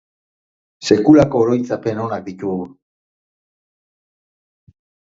Sekulako 0.87 1.43
oroitzapen 1.45 2.03
onak 2.07 2.27
ditugu. 2.31 2.67